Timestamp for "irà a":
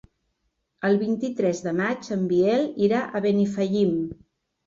2.87-3.21